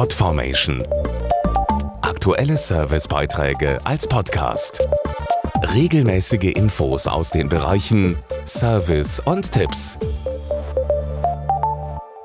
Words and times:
Podformation. 0.00 0.82
Aktuelle 2.00 2.56
Servicebeiträge 2.56 3.76
als 3.84 4.06
Podcast. 4.06 4.88
Regelmäßige 5.74 6.54
Infos 6.54 7.06
aus 7.06 7.28
den 7.28 7.50
Bereichen 7.50 8.16
Service 8.46 9.20
und 9.20 9.52
Tipps. 9.52 9.98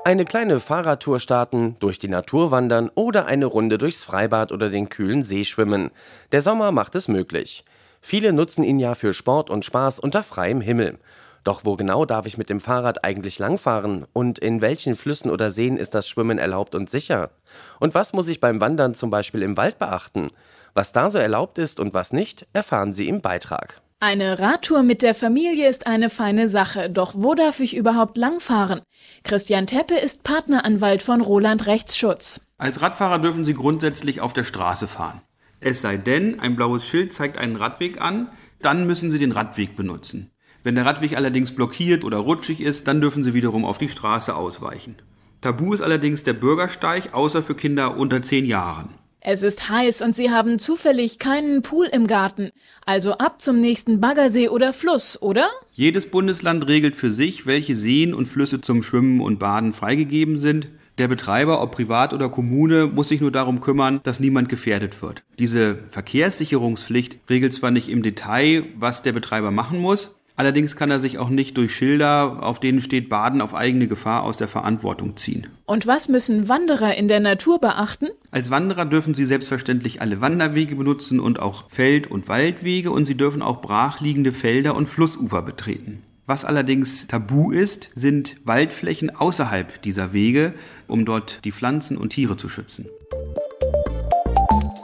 Eine 0.06 0.24
kleine 0.24 0.58
Fahrradtour 0.58 1.20
starten, 1.20 1.76
durch 1.78 1.98
die 1.98 2.08
Natur 2.08 2.50
wandern 2.50 2.90
oder 2.94 3.26
eine 3.26 3.44
Runde 3.44 3.76
durchs 3.76 4.04
Freibad 4.04 4.52
oder 4.52 4.70
den 4.70 4.88
kühlen 4.88 5.22
See 5.22 5.44
schwimmen. 5.44 5.90
Der 6.32 6.40
Sommer 6.40 6.72
macht 6.72 6.94
es 6.94 7.08
möglich. 7.08 7.62
Viele 8.00 8.32
nutzen 8.32 8.64
ihn 8.64 8.78
ja 8.78 8.94
für 8.94 9.12
Sport 9.12 9.50
und 9.50 9.66
Spaß 9.66 9.98
unter 9.98 10.22
freiem 10.22 10.62
Himmel. 10.62 10.98
Doch 11.46 11.64
wo 11.64 11.76
genau 11.76 12.04
darf 12.04 12.26
ich 12.26 12.38
mit 12.38 12.50
dem 12.50 12.58
Fahrrad 12.58 13.04
eigentlich 13.04 13.38
langfahren? 13.38 14.04
Und 14.12 14.40
in 14.40 14.60
welchen 14.60 14.96
Flüssen 14.96 15.30
oder 15.30 15.52
Seen 15.52 15.76
ist 15.76 15.94
das 15.94 16.08
Schwimmen 16.08 16.38
erlaubt 16.38 16.74
und 16.74 16.90
sicher? 16.90 17.30
Und 17.78 17.94
was 17.94 18.12
muss 18.12 18.26
ich 18.26 18.40
beim 18.40 18.60
Wandern 18.60 18.94
zum 18.94 19.10
Beispiel 19.10 19.42
im 19.42 19.56
Wald 19.56 19.78
beachten? 19.78 20.30
Was 20.74 20.90
da 20.90 21.08
so 21.08 21.18
erlaubt 21.18 21.58
ist 21.58 21.78
und 21.78 21.94
was 21.94 22.12
nicht, 22.12 22.48
erfahren 22.52 22.92
Sie 22.92 23.08
im 23.08 23.20
Beitrag. 23.20 23.80
Eine 24.00 24.40
Radtour 24.40 24.82
mit 24.82 25.02
der 25.02 25.14
Familie 25.14 25.68
ist 25.68 25.86
eine 25.86 26.10
feine 26.10 26.48
Sache, 26.48 26.90
doch 26.90 27.12
wo 27.14 27.36
darf 27.36 27.60
ich 27.60 27.76
überhaupt 27.76 28.18
langfahren? 28.18 28.80
Christian 29.22 29.68
Teppe 29.68 29.94
ist 29.94 30.24
Partneranwalt 30.24 31.00
von 31.00 31.20
Roland 31.20 31.66
Rechtsschutz. 31.66 32.40
Als 32.58 32.82
Radfahrer 32.82 33.20
dürfen 33.20 33.44
Sie 33.44 33.54
grundsätzlich 33.54 34.20
auf 34.20 34.32
der 34.32 34.42
Straße 34.42 34.88
fahren. 34.88 35.20
Es 35.60 35.80
sei 35.80 35.96
denn, 35.96 36.40
ein 36.40 36.56
blaues 36.56 36.84
Schild 36.84 37.12
zeigt 37.12 37.38
einen 37.38 37.54
Radweg 37.54 38.00
an, 38.00 38.32
dann 38.60 38.84
müssen 38.88 39.10
Sie 39.12 39.20
den 39.20 39.30
Radweg 39.30 39.76
benutzen. 39.76 40.32
Wenn 40.62 40.74
der 40.74 40.86
Radweg 40.86 41.16
allerdings 41.16 41.54
blockiert 41.54 42.04
oder 42.04 42.18
rutschig 42.18 42.60
ist, 42.60 42.88
dann 42.88 43.00
dürfen 43.00 43.24
sie 43.24 43.34
wiederum 43.34 43.64
auf 43.64 43.78
die 43.78 43.88
Straße 43.88 44.34
ausweichen. 44.34 44.96
Tabu 45.40 45.74
ist 45.74 45.80
allerdings 45.80 46.22
der 46.22 46.32
Bürgersteig, 46.32 47.14
außer 47.14 47.42
für 47.42 47.54
Kinder 47.54 47.96
unter 47.96 48.22
10 48.22 48.46
Jahren. 48.46 48.90
Es 49.28 49.42
ist 49.42 49.68
heiß 49.68 50.02
und 50.02 50.14
Sie 50.14 50.30
haben 50.30 50.60
zufällig 50.60 51.18
keinen 51.18 51.62
Pool 51.62 51.86
im 51.86 52.06
Garten. 52.06 52.50
Also 52.84 53.12
ab 53.14 53.40
zum 53.40 53.60
nächsten 53.60 54.00
Baggersee 54.00 54.48
oder 54.48 54.72
Fluss, 54.72 55.20
oder? 55.20 55.48
Jedes 55.72 56.06
Bundesland 56.06 56.68
regelt 56.68 56.94
für 56.94 57.10
sich, 57.10 57.44
welche 57.44 57.74
Seen 57.74 58.14
und 58.14 58.26
Flüsse 58.26 58.60
zum 58.60 58.84
Schwimmen 58.84 59.20
und 59.20 59.38
Baden 59.40 59.72
freigegeben 59.72 60.38
sind. 60.38 60.68
Der 60.98 61.08
Betreiber, 61.08 61.60
ob 61.60 61.72
privat 61.72 62.14
oder 62.14 62.28
Kommune, 62.28 62.86
muss 62.86 63.08
sich 63.08 63.20
nur 63.20 63.30
darum 63.30 63.60
kümmern, 63.60 64.00
dass 64.04 64.20
niemand 64.20 64.48
gefährdet 64.48 65.02
wird. 65.02 65.22
Diese 65.38 65.80
Verkehrssicherungspflicht 65.90 67.18
regelt 67.28 67.52
zwar 67.52 67.70
nicht 67.70 67.88
im 67.88 68.02
Detail, 68.02 68.64
was 68.78 69.02
der 69.02 69.12
Betreiber 69.12 69.50
machen 69.50 69.78
muss, 69.78 70.15
Allerdings 70.36 70.76
kann 70.76 70.90
er 70.90 71.00
sich 71.00 71.18
auch 71.18 71.30
nicht 71.30 71.56
durch 71.56 71.74
Schilder, 71.74 72.42
auf 72.42 72.60
denen 72.60 72.80
steht 72.80 73.08
Baden 73.08 73.40
auf 73.40 73.54
eigene 73.54 73.88
Gefahr, 73.88 74.22
aus 74.22 74.36
der 74.36 74.48
Verantwortung 74.48 75.16
ziehen. 75.16 75.46
Und 75.64 75.86
was 75.86 76.08
müssen 76.08 76.50
Wanderer 76.50 76.94
in 76.94 77.08
der 77.08 77.20
Natur 77.20 77.58
beachten? 77.58 78.08
Als 78.30 78.50
Wanderer 78.50 78.84
dürfen 78.84 79.14
sie 79.14 79.24
selbstverständlich 79.24 80.02
alle 80.02 80.20
Wanderwege 80.20 80.76
benutzen 80.76 81.20
und 81.20 81.40
auch 81.40 81.70
Feld- 81.70 82.10
und 82.10 82.28
Waldwege 82.28 82.90
und 82.90 83.06
sie 83.06 83.16
dürfen 83.16 83.40
auch 83.40 83.62
brachliegende 83.62 84.32
Felder 84.32 84.76
und 84.76 84.90
Flussufer 84.90 85.40
betreten. 85.40 86.02
Was 86.26 86.44
allerdings 86.44 87.06
tabu 87.06 87.50
ist, 87.50 87.88
sind 87.94 88.36
Waldflächen 88.44 89.14
außerhalb 89.16 89.80
dieser 89.82 90.12
Wege, 90.12 90.52
um 90.86 91.06
dort 91.06 91.44
die 91.44 91.52
Pflanzen 91.52 91.96
und 91.96 92.10
Tiere 92.10 92.36
zu 92.36 92.48
schützen. 92.50 92.86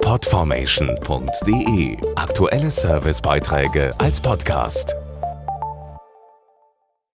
Podformation.de 0.01 1.97
Aktuelle 2.17 2.71
Servicebeiträge 2.71 3.93
als 3.99 4.21
Podcast. 4.21 4.95